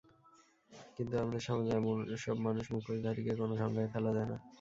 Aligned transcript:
কিন্তু 0.95 1.13
আমাদের 1.15 1.41
সমাজে 1.47 1.73
এসব 2.15 2.35
মানুষ 2.47 2.65
মুখোশধারীকে 2.73 3.33
কোনো 3.35 3.53
সংজ্ঞায় 3.61 3.91
ফেলা 3.93 4.11
যায় 4.13 4.29
না। 4.31 4.37